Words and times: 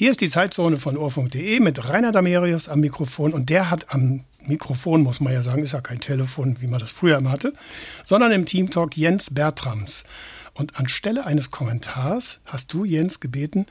Hier 0.00 0.10
ist 0.10 0.22
die 0.22 0.30
Zeitzone 0.30 0.78
von 0.78 0.96
Ohrfunk.de 0.96 1.60
mit 1.60 1.86
Rainer 1.86 2.10
Damerius 2.10 2.70
am 2.70 2.80
Mikrofon 2.80 3.34
und 3.34 3.50
der 3.50 3.68
hat 3.68 3.92
am 3.92 4.24
Mikrofon, 4.40 5.02
muss 5.02 5.20
man 5.20 5.34
ja 5.34 5.42
sagen, 5.42 5.62
ist 5.62 5.72
ja 5.72 5.82
kein 5.82 6.00
Telefon, 6.00 6.56
wie 6.60 6.68
man 6.68 6.80
das 6.80 6.90
früher 6.90 7.18
immer 7.18 7.30
hatte, 7.30 7.52
sondern 8.02 8.32
im 8.32 8.46
Team 8.46 8.70
Talk 8.70 8.96
Jens 8.96 9.28
Bertrams. 9.34 10.04
Und 10.54 10.78
anstelle 10.78 11.26
eines 11.26 11.50
Kommentars 11.50 12.40
hast 12.46 12.72
du, 12.72 12.86
Jens, 12.86 13.20
gebeten, 13.20 13.66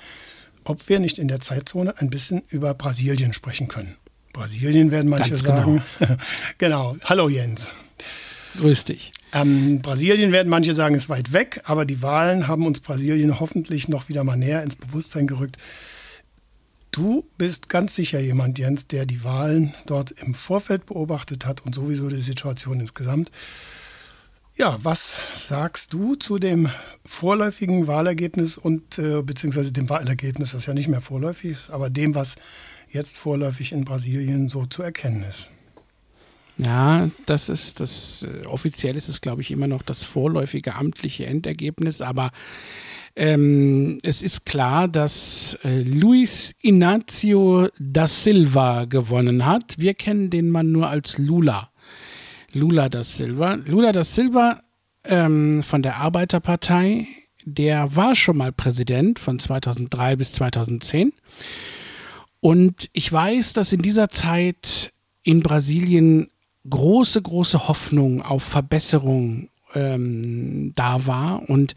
ob 0.65 0.87
wir 0.87 0.99
nicht 0.99 1.17
in 1.17 1.29
der 1.29 1.39
Zeitzone 1.39 1.97
ein 1.97 2.11
bisschen 2.11 2.43
über 2.49 2.75
Brasilien 2.75 3.33
sprechen 3.33 3.67
können. 3.67 3.95
Brasilien 4.31 4.91
werden 4.91 5.09
manche 5.09 5.31
Ganz 5.31 5.41
sagen. 5.41 5.81
Genau. 5.97 6.15
genau. 6.59 6.95
Hallo 7.05 7.29
Jens. 7.29 7.71
Grüß 8.59 8.83
dich. 8.83 9.13
Ähm, 9.33 9.81
Brasilien 9.81 10.31
werden 10.31 10.49
manche 10.49 10.75
sagen, 10.75 10.93
ist 10.93 11.09
weit 11.09 11.33
weg, 11.33 11.61
aber 11.63 11.85
die 11.85 12.03
Wahlen 12.03 12.47
haben 12.47 12.67
uns 12.67 12.81
Brasilien 12.81 13.39
hoffentlich 13.39 13.87
noch 13.87 14.09
wieder 14.09 14.23
mal 14.23 14.37
näher 14.37 14.61
ins 14.61 14.75
Bewusstsein 14.75 15.25
gerückt. 15.25 15.57
Du 16.91 17.25
bist 17.37 17.69
ganz 17.69 17.95
sicher 17.95 18.19
jemand, 18.19 18.57
Jens, 18.57 18.87
der 18.87 19.05
die 19.05 19.23
Wahlen 19.23 19.73
dort 19.85 20.11
im 20.11 20.33
Vorfeld 20.33 20.87
beobachtet 20.87 21.45
hat 21.45 21.65
und 21.65 21.75
sowieso 21.75 22.09
die 22.09 22.17
Situation 22.17 22.79
insgesamt. 22.79 23.29
Ja, 24.57 24.77
was 24.81 25.15
sagst 25.35 25.93
du 25.93 26.15
zu 26.15 26.37
dem 26.37 26.69
vorläufigen 27.05 27.87
Wahlergebnis 27.87 28.57
und 28.57 28.99
äh, 28.99 29.21
beziehungsweise 29.21 29.71
dem 29.71 29.89
Wahlergebnis, 29.89 30.51
das 30.51 30.65
ja 30.65 30.73
nicht 30.73 30.89
mehr 30.89 31.01
vorläufig 31.01 31.51
ist, 31.51 31.69
aber 31.69 31.89
dem, 31.89 32.13
was 32.13 32.35
jetzt 32.89 33.17
vorläufig 33.17 33.71
in 33.71 33.85
Brasilien 33.85 34.49
so 34.49 34.65
zu 34.65 34.83
erkennen 34.83 35.23
ist? 35.23 35.51
Ja, 36.57 37.09
das 37.25 37.47
ist 37.47 37.79
das 37.79 38.23
äh, 38.23 38.45
offiziell 38.47 38.97
ist 38.97 39.07
es, 39.07 39.21
glaube 39.21 39.41
ich, 39.41 39.51
immer 39.51 39.67
noch 39.67 39.81
das 39.81 40.03
vorläufige 40.03 40.75
amtliche 40.75 41.25
Endergebnis, 41.25 42.01
aber 42.01 42.31
ähm, 43.15 43.97
es 44.03 44.21
ist 44.21 44.45
klar, 44.45 44.87
dass 44.87 45.57
äh, 45.63 45.81
Luis 45.83 46.55
Inácio 46.61 47.69
da 47.79 48.07
Silva 48.07 48.85
gewonnen 48.85 49.45
hat. 49.45 49.75
Wir 49.77 49.93
kennen 49.93 50.29
den 50.29 50.49
Mann 50.49 50.71
nur 50.71 50.89
als 50.89 51.17
Lula. 51.17 51.69
Lula 52.53 52.89
da 52.89 53.03
Silva. 53.03 53.55
Lula 53.65 53.91
da 53.91 54.03
Silva 54.03 54.61
ähm, 55.05 55.63
von 55.63 55.81
der 55.81 55.97
Arbeiterpartei, 55.97 57.07
der 57.45 57.95
war 57.95 58.15
schon 58.15 58.37
mal 58.37 58.51
Präsident 58.51 59.19
von 59.19 59.39
2003 59.39 60.15
bis 60.15 60.33
2010. 60.33 61.13
Und 62.41 62.89
ich 62.93 63.11
weiß, 63.11 63.53
dass 63.53 63.73
in 63.73 63.81
dieser 63.81 64.09
Zeit 64.09 64.91
in 65.23 65.41
Brasilien 65.41 66.29
große, 66.69 67.21
große 67.21 67.67
Hoffnung 67.67 68.21
auf 68.21 68.43
Verbesserung 68.43 69.49
ähm, 69.73 70.73
da 70.75 71.05
war. 71.05 71.49
Und 71.49 71.75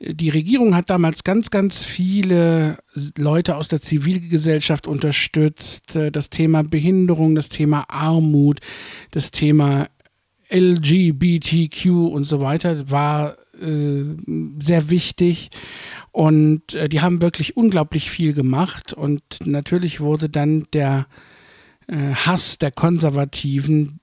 die 0.00 0.28
Regierung 0.28 0.74
hat 0.74 0.90
damals 0.90 1.24
ganz, 1.24 1.50
ganz 1.50 1.84
viele 1.84 2.78
Leute 3.16 3.56
aus 3.56 3.68
der 3.68 3.80
Zivilgesellschaft 3.80 4.86
unterstützt. 4.86 5.96
Äh, 5.96 6.10
das 6.10 6.30
Thema 6.30 6.62
Behinderung, 6.62 7.34
das 7.34 7.48
Thema 7.48 7.84
Armut, 7.88 8.60
das 9.10 9.30
Thema 9.30 9.88
LGBTQ 10.50 11.86
und 11.86 12.24
so 12.24 12.40
weiter 12.40 12.90
war 12.90 13.36
äh, 13.60 14.04
sehr 14.60 14.90
wichtig. 14.90 15.50
Und 16.12 16.74
äh, 16.74 16.88
die 16.88 17.00
haben 17.00 17.20
wirklich 17.20 17.56
unglaublich 17.56 18.10
viel 18.10 18.32
gemacht. 18.32 18.92
Und 18.92 19.22
natürlich 19.44 20.00
wurde 20.00 20.28
dann 20.28 20.66
der 20.72 21.06
äh, 21.86 22.14
Hass 22.14 22.58
der 22.58 22.70
Konservativen 22.70 24.00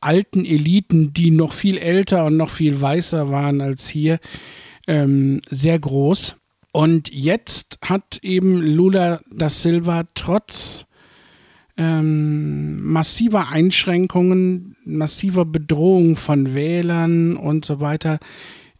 alten 0.00 0.44
Eliten, 0.44 1.12
die 1.12 1.30
noch 1.30 1.52
viel 1.52 1.78
älter 1.78 2.24
und 2.24 2.36
noch 2.36 2.50
viel 2.50 2.80
weißer 2.80 3.30
waren 3.30 3.60
als 3.60 3.88
hier, 3.88 4.18
ähm, 4.86 5.40
sehr 5.48 5.78
groß. 5.78 6.36
Und 6.72 7.12
jetzt 7.12 7.78
hat 7.82 8.18
eben 8.22 8.58
Lula 8.58 9.20
da 9.30 9.50
Silva 9.50 10.04
trotz 10.14 10.86
ähm, 11.76 12.82
massiver 12.82 13.48
Einschränkungen, 13.48 14.76
massiver 14.84 15.44
Bedrohung 15.44 16.16
von 16.16 16.54
Wählern 16.54 17.36
und 17.36 17.64
so 17.64 17.80
weiter 17.80 18.18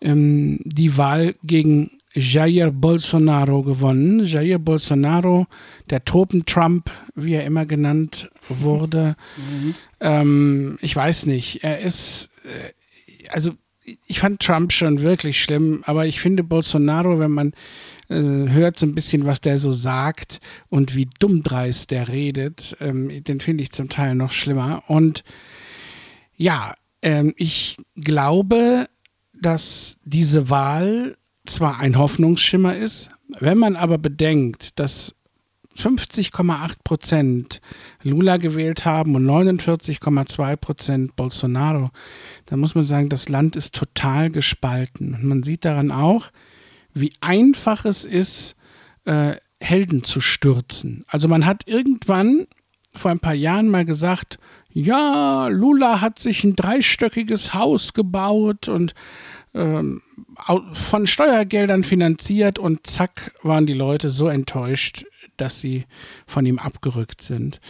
ähm, 0.00 0.60
die 0.64 0.96
Wahl 0.96 1.34
gegen 1.42 1.90
Jair 2.14 2.70
Bolsonaro 2.70 3.62
gewonnen. 3.62 4.24
Jair 4.24 4.58
Bolsonaro, 4.58 5.46
der 5.88 6.04
Tropen-Trump, 6.04 6.90
wie 7.14 7.34
er 7.34 7.44
immer 7.44 7.66
genannt 7.66 8.30
wurde. 8.48 9.16
Mhm. 9.36 9.74
Ähm, 10.00 10.78
ich 10.82 10.94
weiß 10.94 11.26
nicht, 11.26 11.62
er 11.62 11.78
ist, 11.78 12.30
äh, 12.44 13.28
also 13.30 13.52
ich 13.84 14.20
fand 14.20 14.40
Trump 14.40 14.72
schon 14.72 15.02
wirklich 15.02 15.42
schlimm, 15.42 15.82
aber 15.86 16.06
ich 16.06 16.20
finde 16.20 16.44
Bolsonaro, 16.44 17.18
wenn 17.18 17.32
man 17.32 17.52
äh, 18.08 18.14
hört 18.14 18.78
so 18.78 18.86
ein 18.86 18.94
bisschen, 18.94 19.26
was 19.26 19.40
der 19.40 19.58
so 19.58 19.72
sagt 19.72 20.40
und 20.68 20.94
wie 20.94 21.08
dummdreist 21.18 21.90
der 21.90 22.08
redet, 22.08 22.76
ähm, 22.80 23.24
den 23.24 23.40
finde 23.40 23.62
ich 23.62 23.72
zum 23.72 23.88
Teil 23.88 24.14
noch 24.14 24.32
schlimmer. 24.32 24.84
Und 24.86 25.24
ja, 26.36 26.74
ähm, 27.02 27.34
ich 27.36 27.76
glaube, 27.96 28.86
dass 29.32 29.98
diese 30.04 30.48
Wahl 30.48 31.16
zwar 31.44 31.80
ein 31.80 31.98
Hoffnungsschimmer 31.98 32.76
ist, 32.76 33.10
wenn 33.40 33.58
man 33.58 33.74
aber 33.74 33.98
bedenkt, 33.98 34.78
dass 34.78 35.16
50,8 35.76 36.74
Prozent 36.84 37.60
Lula 38.02 38.36
gewählt 38.36 38.84
haben 38.84 39.14
und 39.14 39.24
49,2 39.26 40.56
Prozent 40.56 41.16
Bolsonaro, 41.16 41.90
dann 42.46 42.60
muss 42.60 42.74
man 42.74 42.84
sagen, 42.84 43.08
das 43.08 43.28
Land 43.28 43.56
ist 43.56 43.74
total 43.74 44.30
gespalten. 44.30 45.14
Und 45.14 45.24
man 45.24 45.42
sieht 45.42 45.64
daran 45.64 45.90
auch, 45.90 46.30
wie 46.94 47.12
einfach 47.20 47.84
es 47.84 48.04
ist, 48.04 48.56
äh, 49.04 49.36
Helden 49.60 50.04
zu 50.04 50.20
stürzen. 50.20 51.04
Also 51.06 51.28
man 51.28 51.46
hat 51.46 51.62
irgendwann 51.66 52.46
vor 52.94 53.10
ein 53.10 53.20
paar 53.20 53.34
Jahren 53.34 53.68
mal 53.68 53.84
gesagt, 53.84 54.38
ja, 54.72 55.48
Lula 55.48 56.00
hat 56.00 56.18
sich 56.18 56.44
ein 56.44 56.56
dreistöckiges 56.56 57.54
Haus 57.54 57.92
gebaut 57.92 58.68
und 58.68 58.94
ähm, 59.54 60.02
von 60.72 61.06
Steuergeldern 61.06 61.84
finanziert 61.84 62.58
und 62.58 62.86
zack 62.86 63.32
waren 63.42 63.66
die 63.66 63.74
Leute 63.74 64.08
so 64.08 64.28
enttäuscht, 64.28 65.04
dass 65.36 65.60
sie 65.60 65.84
von 66.26 66.46
ihm 66.46 66.58
abgerückt 66.58 67.22
sind. 67.22 67.60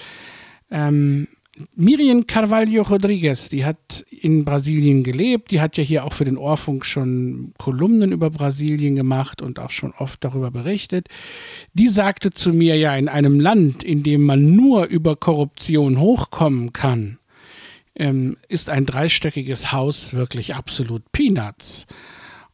Ähm, 0.71 1.29
Miriam 1.77 2.27
Carvalho 2.27 2.83
Rodriguez, 2.83 3.51
die 3.51 3.65
hat 3.65 4.07
in 4.11 4.45
Brasilien 4.45 5.03
gelebt, 5.03 5.51
die 5.51 5.61
hat 5.61 5.77
ja 5.77 5.85
hier 5.85 6.05
auch 6.05 6.15
für 6.15 6.25
den 6.25 6.39
Ohrfunk 6.39 6.87
schon 6.87 7.53
Kolumnen 7.59 8.11
über 8.11 8.31
Brasilien 8.31 8.97
gemacht 8.97 9.43
und 9.43 9.59
auch 9.59 9.71
schon 9.71 9.93
oft 9.93 10.25
darüber 10.25 10.51
berichtet. 10.51 11.09
Die 11.75 11.89
sagte 11.89 12.31
zu 12.31 12.55
mir 12.55 12.79
ja, 12.79 12.97
in 12.97 13.09
einem 13.09 13.39
Land, 13.39 13.83
in 13.83 14.03
dem 14.03 14.23
man 14.23 14.57
nur 14.57 14.87
über 14.87 15.15
Korruption 15.15 16.01
hochkommen 16.01 16.73
kann, 16.73 17.19
ähm, 17.97 18.39
ist 18.49 18.71
ein 18.71 18.87
dreistöckiges 18.87 19.73
Haus 19.73 20.15
wirklich 20.15 20.55
absolut 20.55 21.03
Peanuts. 21.13 21.87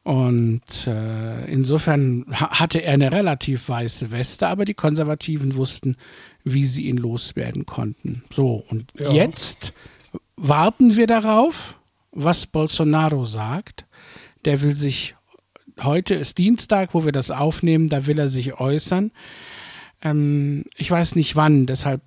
Und 0.09 0.87
äh, 0.87 1.45
insofern 1.53 2.25
hatte 2.31 2.83
er 2.83 2.95
eine 2.95 3.13
relativ 3.13 3.69
weiße 3.69 4.11
Weste, 4.11 4.47
aber 4.47 4.65
die 4.65 4.73
Konservativen 4.73 5.55
wussten, 5.55 5.99
wie 6.45 6.65
sie 6.65 6.87
ihn 6.87 6.97
loswerden 6.97 7.67
konnten. 7.67 8.23
So, 8.31 8.65
und 8.71 8.87
ja. 8.99 9.13
jetzt 9.13 9.75
warten 10.35 10.97
wir 10.97 11.07
darauf, 11.07 11.79
was 12.11 12.47
Bolsonaro 12.47 13.27
sagt. 13.27 13.85
Der 14.47 14.63
will 14.63 14.75
sich, 14.75 15.15
heute 15.83 16.15
ist 16.15 16.39
Dienstag, 16.39 16.95
wo 16.95 17.05
wir 17.05 17.13
das 17.13 17.31
aufnehmen, 17.31 17.91
da 17.91 18.07
will 18.07 18.19
er 18.19 18.29
sich 18.29 18.59
äußern. 18.59 19.11
Ähm, 20.01 20.65
ich 20.79 20.91
weiß 20.91 21.17
nicht 21.17 21.37
wann, 21.37 21.67
deshalb 21.67 22.01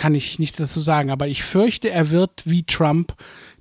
kann 0.00 0.14
ich 0.14 0.38
nichts 0.38 0.56
dazu 0.56 0.80
sagen, 0.80 1.10
aber 1.10 1.28
ich 1.28 1.42
fürchte, 1.42 1.90
er 1.90 2.08
wird 2.08 2.44
wie 2.46 2.62
Trump 2.62 3.14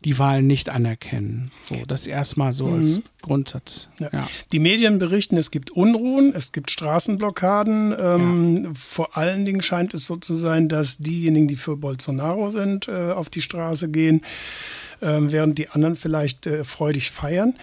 die 0.06 0.18
Wahlen 0.20 0.48
nicht 0.48 0.70
anerkennen. 0.70 1.52
So, 1.68 1.76
das 1.86 2.08
erstmal 2.08 2.54
so 2.54 2.68
mhm. 2.68 2.80
als 2.80 3.02
Grundsatz. 3.22 3.90
Ja. 4.00 4.10
Ja. 4.14 4.28
Die 4.54 4.60
Medien 4.60 5.00
berichten, 5.00 5.36
es 5.36 5.52
gibt 5.52 5.72
Unruhen, 5.72 6.32
es 6.34 6.54
gibt 6.54 6.72
Straßenblockaden. 6.72 7.94
Ähm, 8.00 8.64
ja. 8.64 8.70
Vor 8.74 9.18
allen 9.18 9.44
Dingen 9.44 9.62
scheint 9.62 9.94
es 9.94 10.06
so 10.06 10.16
zu 10.16 10.38
sein, 10.38 10.70
dass 10.70 11.00
diejenigen, 11.00 11.50
die 11.50 11.58
für 11.58 11.76
Bolsonaro 11.76 12.52
sind, 12.52 12.88
äh, 12.88 13.12
auf 13.12 13.30
die 13.30 13.42
Straße 13.42 13.90
gehen, 13.90 14.22
äh, 15.02 15.18
während 15.20 15.58
die 15.58 15.68
anderen 15.68 15.98
vielleicht 15.98 16.48
äh, 16.48 16.64
freudig 16.64 17.12
feiern. 17.12 17.58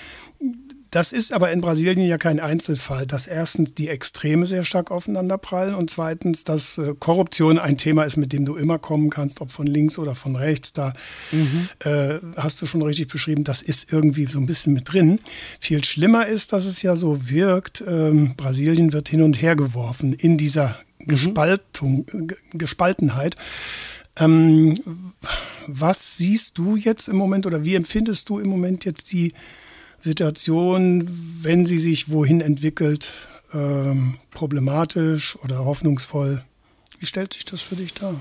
Das 0.90 1.12
ist 1.12 1.32
aber 1.32 1.50
in 1.50 1.60
Brasilien 1.60 2.06
ja 2.06 2.16
kein 2.16 2.38
Einzelfall, 2.38 3.06
dass 3.06 3.26
erstens 3.26 3.74
die 3.74 3.88
Extreme 3.88 4.46
sehr 4.46 4.64
stark 4.64 4.90
aufeinander 4.90 5.36
prallen 5.36 5.74
und 5.74 5.90
zweitens, 5.90 6.44
dass 6.44 6.78
äh, 6.78 6.94
Korruption 6.98 7.58
ein 7.58 7.76
Thema 7.76 8.04
ist, 8.04 8.16
mit 8.16 8.32
dem 8.32 8.44
du 8.44 8.56
immer 8.56 8.78
kommen 8.78 9.10
kannst, 9.10 9.40
ob 9.40 9.50
von 9.50 9.66
links 9.66 9.98
oder 9.98 10.14
von 10.14 10.36
rechts. 10.36 10.72
Da 10.72 10.92
mhm. 11.32 11.68
äh, 11.80 12.18
hast 12.36 12.62
du 12.62 12.66
schon 12.66 12.82
richtig 12.82 13.08
beschrieben, 13.08 13.44
das 13.44 13.62
ist 13.62 13.92
irgendwie 13.92 14.26
so 14.26 14.38
ein 14.38 14.46
bisschen 14.46 14.72
mit 14.72 14.92
drin. 14.92 15.20
Viel 15.60 15.84
schlimmer 15.84 16.26
ist, 16.26 16.52
dass 16.52 16.66
es 16.66 16.82
ja 16.82 16.94
so 16.94 17.28
wirkt, 17.30 17.82
ähm, 17.86 18.34
Brasilien 18.36 18.92
wird 18.92 19.08
hin 19.08 19.22
und 19.22 19.40
her 19.42 19.56
geworfen 19.56 20.12
in 20.12 20.38
dieser 20.38 20.78
mhm. 21.00 21.08
Gespaltung, 21.08 22.06
Gespaltenheit. 22.52 23.36
Ähm, 24.18 24.78
was 25.66 26.16
siehst 26.16 26.58
du 26.58 26.76
jetzt 26.76 27.08
im 27.08 27.16
Moment 27.16 27.44
oder 27.44 27.64
wie 27.64 27.74
empfindest 27.74 28.28
du 28.28 28.38
im 28.38 28.48
Moment 28.48 28.84
jetzt 28.84 29.12
die 29.12 29.34
Situation, 30.06 31.08
wenn 31.42 31.66
sie 31.66 31.78
sich 31.78 32.08
wohin 32.10 32.40
entwickelt, 32.40 33.12
ähm, 33.52 34.18
problematisch 34.30 35.36
oder 35.42 35.64
hoffnungsvoll? 35.64 36.44
Wie 36.98 37.06
stellt 37.06 37.34
sich 37.34 37.44
das 37.44 37.62
für 37.62 37.76
dich 37.76 37.92
dar? 37.92 38.18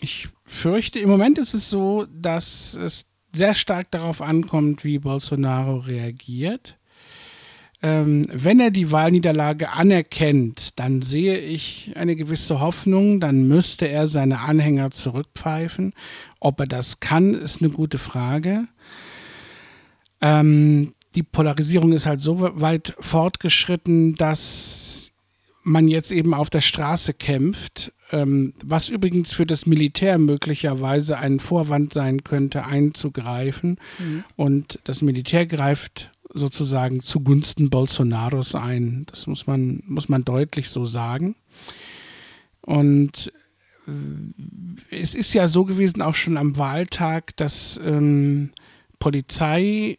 Ich 0.00 0.28
fürchte, 0.44 0.98
im 0.98 1.08
Moment 1.08 1.38
ist 1.38 1.54
es 1.54 1.70
so, 1.70 2.06
dass 2.12 2.74
es 2.74 3.06
sehr 3.32 3.54
stark 3.54 3.90
darauf 3.90 4.20
ankommt, 4.20 4.84
wie 4.84 4.98
Bolsonaro 4.98 5.78
reagiert. 5.78 6.76
Ähm, 7.82 8.26
wenn 8.30 8.60
er 8.60 8.70
die 8.70 8.90
Wahlniederlage 8.90 9.70
anerkennt, 9.70 10.78
dann 10.78 11.00
sehe 11.02 11.38
ich 11.38 11.92
eine 11.96 12.16
gewisse 12.16 12.60
Hoffnung, 12.60 13.18
dann 13.18 13.48
müsste 13.48 13.88
er 13.88 14.06
seine 14.06 14.40
Anhänger 14.40 14.90
zurückpfeifen. 14.90 15.94
Ob 16.38 16.60
er 16.60 16.66
das 16.66 17.00
kann, 17.00 17.34
ist 17.34 17.62
eine 17.62 17.70
gute 17.70 17.98
Frage. 17.98 18.68
Ähm, 20.24 20.94
die 21.14 21.22
Polarisierung 21.22 21.92
ist 21.92 22.06
halt 22.06 22.20
so 22.20 22.40
weit 22.40 22.94
fortgeschritten, 22.98 24.14
dass 24.16 25.12
man 25.62 25.86
jetzt 25.86 26.12
eben 26.12 26.32
auf 26.32 26.48
der 26.48 26.62
Straße 26.62 27.12
kämpft, 27.12 27.92
ähm, 28.10 28.54
was 28.64 28.88
übrigens 28.88 29.32
für 29.32 29.44
das 29.44 29.66
Militär 29.66 30.16
möglicherweise 30.18 31.18
ein 31.18 31.40
Vorwand 31.40 31.92
sein 31.92 32.24
könnte, 32.24 32.64
einzugreifen. 32.64 33.78
Mhm. 33.98 34.24
Und 34.36 34.78
das 34.84 35.02
Militär 35.02 35.44
greift 35.44 36.10
sozusagen 36.32 37.00
zugunsten 37.00 37.68
Bolsonaros 37.68 38.54
ein. 38.54 39.04
Das 39.10 39.26
muss 39.26 39.46
man, 39.46 39.82
muss 39.86 40.08
man 40.08 40.24
deutlich 40.24 40.70
so 40.70 40.86
sagen. 40.86 41.36
Und 42.62 43.30
äh, 43.86 44.96
es 44.96 45.14
ist 45.14 45.34
ja 45.34 45.48
so 45.48 45.66
gewesen, 45.66 46.00
auch 46.00 46.14
schon 46.14 46.38
am 46.38 46.56
Wahltag, 46.56 47.36
dass 47.36 47.78
ähm, 47.84 48.50
Polizei 48.98 49.98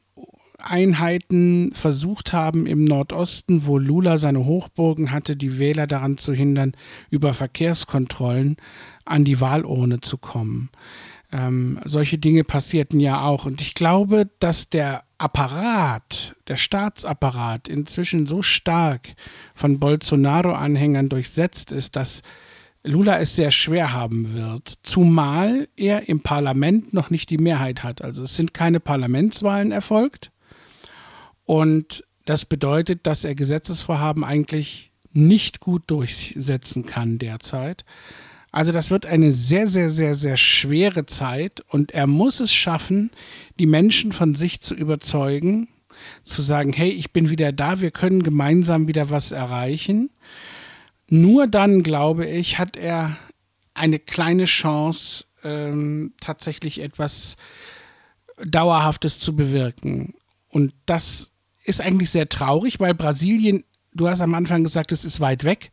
Einheiten 0.65 1.71
versucht 1.73 2.33
haben, 2.33 2.65
im 2.65 2.83
Nordosten, 2.83 3.65
wo 3.65 3.77
Lula 3.77 4.17
seine 4.17 4.45
Hochburgen 4.45 5.11
hatte, 5.11 5.35
die 5.35 5.59
Wähler 5.59 5.87
daran 5.87 6.17
zu 6.17 6.33
hindern, 6.33 6.73
über 7.09 7.33
Verkehrskontrollen 7.33 8.57
an 9.05 9.23
die 9.23 9.39
Wahlurne 9.39 10.01
zu 10.01 10.17
kommen. 10.17 10.69
Ähm, 11.31 11.79
solche 11.85 12.17
Dinge 12.17 12.43
passierten 12.43 12.99
ja 12.99 13.21
auch. 13.21 13.45
Und 13.45 13.61
ich 13.61 13.73
glaube, 13.73 14.29
dass 14.39 14.69
der 14.69 15.03
Apparat, 15.17 16.35
der 16.47 16.57
Staatsapparat 16.57 17.67
inzwischen 17.67 18.25
so 18.25 18.41
stark 18.41 19.09
von 19.53 19.79
Bolsonaro-Anhängern 19.79 21.09
durchsetzt 21.09 21.71
ist, 21.71 21.95
dass 21.95 22.21
Lula 22.83 23.19
es 23.19 23.35
sehr 23.35 23.51
schwer 23.51 23.93
haben 23.93 24.35
wird, 24.35 24.73
zumal 24.83 25.67
er 25.75 26.07
im 26.07 26.21
Parlament 26.21 26.93
noch 26.93 27.09
nicht 27.09 27.29
die 27.29 27.37
Mehrheit 27.37 27.83
hat. 27.83 28.01
Also 28.01 28.23
es 28.23 28.35
sind 28.35 28.53
keine 28.53 28.79
Parlamentswahlen 28.79 29.71
erfolgt. 29.71 30.31
Und 31.45 32.03
das 32.25 32.45
bedeutet, 32.45 33.05
dass 33.05 33.23
er 33.23 33.35
Gesetzesvorhaben 33.35 34.23
eigentlich 34.23 34.91
nicht 35.11 35.59
gut 35.59 35.83
durchsetzen 35.87 36.85
kann 36.85 37.17
derzeit. 37.19 37.85
Also 38.51 38.71
das 38.71 38.89
wird 38.89 39.05
eine 39.05 39.31
sehr, 39.31 39.67
sehr, 39.67 39.89
sehr, 39.89 40.15
sehr 40.15 40.37
schwere 40.37 41.05
Zeit 41.05 41.61
und 41.69 41.91
er 41.91 42.07
muss 42.07 42.39
es 42.39 42.53
schaffen, 42.53 43.11
die 43.59 43.65
Menschen 43.65 44.11
von 44.11 44.33
sich 44.33 44.61
zu 44.61 44.73
überzeugen, 44.73 45.67
zu 46.23 46.41
sagen, 46.41 46.71
hey, 46.73 46.89
ich 46.89 47.11
bin 47.11 47.29
wieder 47.29 47.51
da, 47.51 47.81
wir 47.81 47.91
können 47.91 48.23
gemeinsam 48.23 48.87
wieder 48.87 49.09
was 49.09 49.31
erreichen. 49.31 50.09
Nur 51.09 51.47
dann, 51.47 51.83
glaube 51.83 52.25
ich, 52.25 52.57
hat 52.57 52.77
er 52.77 53.17
eine 53.73 53.99
kleine 53.99 54.45
Chance, 54.45 55.25
ähm, 55.43 56.13
tatsächlich 56.19 56.81
etwas 56.81 57.35
Dauerhaftes 58.43 59.19
zu 59.19 59.35
bewirken. 59.35 60.15
Und 60.49 60.73
das 60.85 61.33
ist 61.65 61.81
eigentlich 61.81 62.11
sehr 62.11 62.29
traurig, 62.29 62.79
weil 62.79 62.93
Brasilien, 62.93 63.63
du 63.93 64.07
hast 64.07 64.21
am 64.21 64.35
Anfang 64.35 64.63
gesagt, 64.63 64.91
es 64.91 65.03
ist 65.03 65.19
weit 65.19 65.43
weg. 65.43 65.71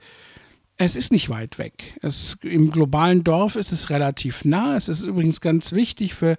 Es 0.79 0.97
ist 0.97 1.12
nicht 1.12 1.29
weit 1.29 1.59
weg. 1.59 1.99
Es, 2.00 2.39
Im 2.43 2.71
globalen 2.71 3.23
Dorf 3.25 3.56
ist 3.56 3.73
es 3.73 3.91
relativ 3.91 4.44
nah. 4.44 4.75
Es 4.75 4.89
ist 4.89 5.05
übrigens 5.05 5.41
ganz 5.43 5.73
wichtig 5.73 6.15
für, 6.15 6.39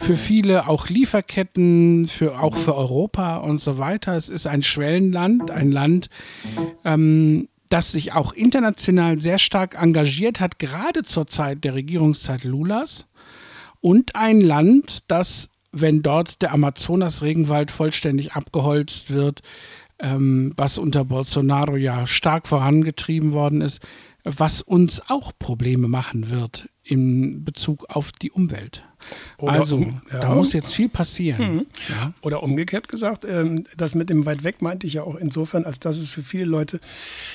für 0.00 0.16
viele, 0.16 0.68
auch 0.68 0.88
Lieferketten, 0.88 2.08
für, 2.08 2.40
auch 2.40 2.56
für 2.56 2.74
Europa 2.74 3.36
und 3.36 3.60
so 3.60 3.78
weiter. 3.78 4.16
Es 4.16 4.28
ist 4.28 4.48
ein 4.48 4.64
Schwellenland, 4.64 5.50
ein 5.52 5.70
Land, 5.70 6.10
ähm, 6.84 7.48
das 7.70 7.92
sich 7.92 8.12
auch 8.14 8.32
international 8.32 9.20
sehr 9.20 9.38
stark 9.38 9.80
engagiert 9.80 10.40
hat, 10.40 10.58
gerade 10.58 11.04
zur 11.04 11.28
Zeit 11.28 11.62
der 11.62 11.74
Regierungszeit 11.74 12.42
Lulas. 12.42 13.06
Und 13.80 14.16
ein 14.16 14.40
Land, 14.40 15.04
das 15.06 15.50
wenn 15.72 16.02
dort 16.02 16.42
der 16.42 16.52
Amazonas-Regenwald 16.52 17.70
vollständig 17.70 18.32
abgeholzt 18.32 19.12
wird, 19.12 19.42
ähm, 20.00 20.52
was 20.56 20.78
unter 20.78 21.04
Bolsonaro 21.04 21.76
ja 21.76 22.06
stark 22.06 22.48
vorangetrieben 22.48 23.32
worden 23.32 23.60
ist, 23.60 23.80
was 24.24 24.62
uns 24.62 25.02
auch 25.08 25.32
Probleme 25.38 25.88
machen 25.88 26.30
wird 26.30 26.68
in 26.82 27.44
Bezug 27.44 27.86
auf 27.88 28.12
die 28.12 28.30
Umwelt. 28.30 28.84
Oder, 29.38 29.52
also, 29.52 29.80
ja. 29.80 30.20
da 30.20 30.34
muss 30.34 30.52
jetzt 30.52 30.72
viel 30.72 30.88
passieren. 30.88 31.56
Mhm. 31.56 31.66
Ja. 31.88 32.12
Oder 32.22 32.42
umgekehrt 32.42 32.88
gesagt, 32.88 33.24
ähm, 33.24 33.64
das 33.76 33.94
mit 33.94 34.10
dem 34.10 34.26
weit 34.26 34.42
weg 34.42 34.60
meinte 34.60 34.86
ich 34.86 34.94
ja 34.94 35.02
auch 35.02 35.16
insofern, 35.16 35.64
als 35.64 35.78
dass 35.78 35.98
es 35.98 36.10
für 36.10 36.22
viele 36.22 36.44
Leute 36.44 36.80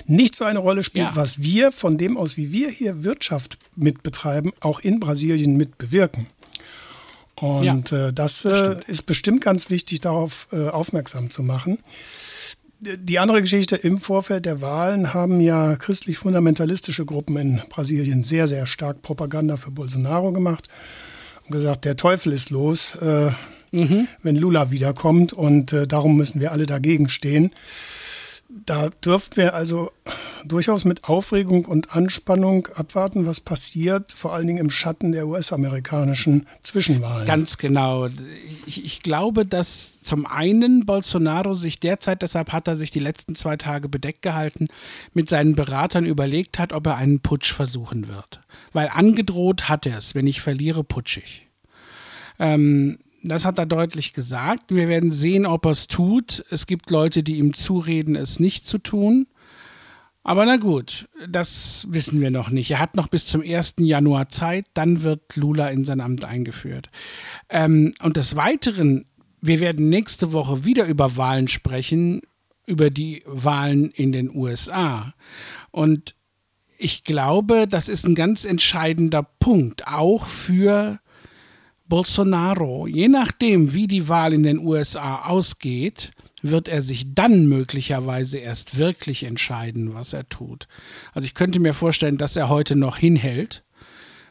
nicht 0.05 0.35
so 0.35 0.43
eine 0.43 0.59
Rolle 0.59 0.83
spielt, 0.83 1.07
ja. 1.07 1.15
was 1.15 1.41
wir 1.41 1.71
von 1.71 1.97
dem 1.97 2.17
aus, 2.17 2.37
wie 2.37 2.51
wir 2.51 2.69
hier 2.69 3.03
Wirtschaft 3.03 3.57
mitbetreiben, 3.75 4.51
auch 4.59 4.79
in 4.79 4.99
Brasilien 4.99 5.55
mitbewirken. 5.55 6.27
Und 7.43 7.91
ja, 7.91 8.07
äh, 8.07 8.13
das 8.13 8.45
äh, 8.45 8.77
ist 8.87 9.05
bestimmt 9.05 9.43
ganz 9.43 9.69
wichtig, 9.69 9.99
darauf 9.99 10.47
äh, 10.53 10.69
aufmerksam 10.69 11.29
zu 11.29 11.43
machen. 11.43 11.79
Die 12.79 13.19
andere 13.19 13.41
Geschichte, 13.41 13.75
im 13.75 13.97
Vorfeld 13.97 14.45
der 14.45 14.61
Wahlen 14.61 15.13
haben 15.13 15.41
ja 15.41 15.75
christlich-fundamentalistische 15.75 17.05
Gruppen 17.05 17.35
in 17.35 17.61
Brasilien 17.67 18.23
sehr, 18.23 18.47
sehr 18.47 18.65
stark 18.65 19.01
Propaganda 19.01 19.57
für 19.57 19.71
Bolsonaro 19.71 20.31
gemacht 20.31 20.69
und 21.43 21.51
gesagt, 21.51 21.83
der 21.83 21.97
Teufel 21.97 22.31
ist 22.31 22.49
los, 22.49 22.95
äh, 22.95 23.31
mhm. 23.71 24.07
wenn 24.21 24.37
Lula 24.37 24.71
wiederkommt 24.71 25.33
und 25.33 25.73
äh, 25.73 25.85
darum 25.85 26.15
müssen 26.15 26.39
wir 26.39 26.53
alle 26.53 26.65
dagegen 26.65 27.09
stehen. 27.09 27.51
Da 28.65 28.89
dürften 29.03 29.35
wir 29.35 29.53
also 29.53 29.91
durchaus 30.45 30.85
mit 30.85 31.05
Aufregung 31.05 31.65
und 31.65 31.95
Anspannung 31.95 32.67
abwarten, 32.75 33.25
was 33.25 33.39
passiert, 33.39 34.13
vor 34.13 34.33
allen 34.33 34.47
Dingen 34.47 34.59
im 34.59 34.69
Schatten 34.69 35.11
der 35.11 35.27
US-amerikanischen 35.27 36.47
Zwischenwahlen. 36.61 37.25
Ganz 37.27 37.57
genau. 37.57 38.09
Ich, 38.65 38.83
ich, 38.83 39.01
glaube, 39.01 39.45
dass 39.45 40.01
zum 40.01 40.25
einen 40.25 40.85
Bolsonaro 40.85 41.53
sich 41.53 41.79
derzeit, 41.79 42.21
deshalb 42.21 42.51
hat 42.51 42.67
er 42.67 42.75
sich 42.75 42.91
die 42.91 42.99
letzten 42.99 43.35
zwei 43.35 43.57
Tage 43.57 43.89
bedeckt 43.89 44.21
gehalten, 44.21 44.67
mit 45.13 45.29
seinen 45.29 45.55
Beratern 45.55 46.05
überlegt 46.05 46.59
hat, 46.59 46.73
ob 46.73 46.87
er 46.87 46.97
einen 46.97 47.19
Putsch 47.19 47.51
versuchen 47.51 48.07
wird. 48.07 48.41
Weil 48.71 48.89
angedroht 48.93 49.69
hat 49.69 49.85
er 49.85 49.97
es, 49.97 50.15
wenn 50.15 50.27
ich 50.27 50.41
verliere, 50.41 50.83
putsch 50.83 51.17
ich. 51.17 51.47
Ähm, 52.39 52.99
das 53.23 53.45
hat 53.45 53.57
er 53.57 53.65
deutlich 53.65 54.13
gesagt. 54.13 54.75
Wir 54.75 54.89
werden 54.89 55.11
sehen, 55.11 55.45
ob 55.45 55.65
er 55.65 55.71
es 55.71 55.87
tut. 55.87 56.43
Es 56.49 56.67
gibt 56.67 56.89
Leute, 56.89 57.23
die 57.23 57.37
ihm 57.37 57.53
zureden, 57.53 58.15
es 58.15 58.39
nicht 58.39 58.67
zu 58.67 58.77
tun. 58.77 59.27
Aber 60.23 60.45
na 60.45 60.55
gut, 60.55 61.09
das 61.27 61.85
wissen 61.89 62.21
wir 62.21 62.31
noch 62.31 62.49
nicht. 62.49 62.71
Er 62.71 62.79
hat 62.79 62.95
noch 62.95 63.07
bis 63.07 63.25
zum 63.25 63.41
1. 63.41 63.75
Januar 63.79 64.29
Zeit, 64.29 64.65
dann 64.73 65.03
wird 65.03 65.35
Lula 65.35 65.69
in 65.69 65.83
sein 65.83 65.99
Amt 65.99 66.23
eingeführt. 66.23 66.87
Ähm, 67.49 67.93
und 68.01 68.15
des 68.15 68.35
Weiteren, 68.37 69.05
wir 69.41 69.59
werden 69.59 69.89
nächste 69.89 70.31
Woche 70.31 70.63
wieder 70.63 70.85
über 70.85 71.17
Wahlen 71.17 71.49
sprechen, 71.49 72.21
über 72.65 72.89
die 72.89 73.23
Wahlen 73.25 73.91
in 73.91 74.13
den 74.13 74.33
USA. 74.33 75.13
Und 75.71 76.15
ich 76.77 77.03
glaube, 77.03 77.67
das 77.67 77.89
ist 77.89 78.05
ein 78.05 78.15
ganz 78.15 78.45
entscheidender 78.45 79.23
Punkt, 79.23 79.87
auch 79.87 80.25
für 80.25 80.99
Bolsonaro. 81.87 82.87
Je 82.87 83.09
nachdem, 83.09 83.73
wie 83.73 83.87
die 83.87 84.07
Wahl 84.07 84.33
in 84.33 84.43
den 84.43 84.59
USA 84.59 85.23
ausgeht, 85.25 86.11
wird 86.43 86.67
er 86.67 86.81
sich 86.81 87.15
dann 87.15 87.47
möglicherweise 87.47 88.37
erst 88.37 88.77
wirklich 88.77 89.23
entscheiden, 89.23 89.95
was 89.95 90.13
er 90.13 90.27
tut. 90.29 90.67
Also 91.13 91.25
ich 91.25 91.33
könnte 91.33 91.59
mir 91.59 91.73
vorstellen, 91.73 92.17
dass 92.17 92.35
er 92.35 92.49
heute 92.49 92.75
noch 92.75 92.97
hinhält, 92.97 93.63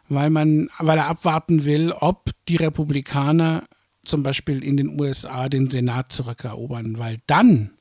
weil 0.09 0.31
man, 0.31 0.69
weil 0.79 0.99
er 0.99 1.09
abwarten 1.09 1.65
will, 1.65 1.91
ob 1.91 2.31
die 2.49 2.57
Republikaner 2.57 3.65
zum 4.05 4.23
Beispiel 4.23 4.63
in 4.63 4.77
den 4.77 5.01
USA 5.01 5.49
den 5.49 5.71
Senat 5.71 6.13
zurückerobern, 6.13 6.99
weil 6.99 7.21
dann 7.27 7.73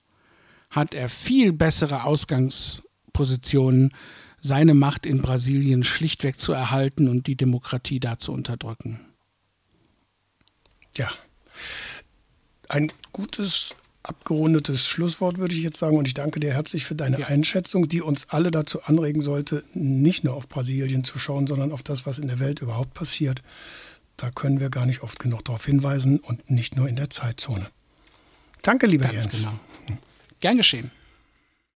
hat 0.69 0.93
er 0.93 1.09
viel 1.09 1.51
bessere 1.51 2.05
Ausgangspositionen, 2.05 3.93
seine 4.39 4.73
Macht 4.73 5.05
in 5.05 5.21
Brasilien 5.21 5.83
schlichtweg 5.83 6.39
zu 6.39 6.53
erhalten 6.53 7.07
und 7.07 7.27
die 7.27 7.35
Demokratie 7.35 7.99
da 7.99 8.17
zu 8.17 8.31
unterdrücken. 8.31 9.01
Ja, 10.95 11.09
ein 12.69 12.91
gutes 13.11 13.75
abgerundetes 14.03 14.87
Schlusswort, 14.87 15.37
würde 15.37 15.53
ich 15.53 15.61
jetzt 15.61 15.77
sagen. 15.77 15.97
Und 15.97 16.07
ich 16.07 16.13
danke 16.13 16.39
dir 16.39 16.53
herzlich 16.53 16.85
für 16.85 16.95
deine 16.95 17.19
ja. 17.19 17.27
Einschätzung, 17.27 17.87
die 17.87 18.01
uns 18.01 18.29
alle 18.29 18.51
dazu 18.51 18.81
anregen 18.83 19.21
sollte, 19.21 19.63
nicht 19.73 20.23
nur 20.23 20.33
auf 20.33 20.49
Brasilien 20.49 21.03
zu 21.03 21.19
schauen, 21.19 21.47
sondern 21.47 21.71
auf 21.71 21.83
das, 21.83 22.05
was 22.05 22.19
in 22.19 22.27
der 22.27 22.39
Welt 22.39 22.61
überhaupt 22.61 22.93
passiert. 22.93 23.41
Da 24.17 24.29
können 24.31 24.59
wir 24.59 24.69
gar 24.69 24.85
nicht 24.85 25.01
oft 25.01 25.19
genug 25.19 25.45
darauf 25.45 25.65
hinweisen 25.65 26.19
und 26.19 26.49
nicht 26.49 26.75
nur 26.75 26.87
in 26.87 26.95
der 26.95 27.09
Zeitzone. 27.09 27.67
Danke, 28.61 28.87
lieber 28.87 29.05
Ganz 29.05 29.15
Jens. 29.15 29.41
Genau. 29.41 29.99
Gern 30.39 30.57
geschehen. 30.57 30.91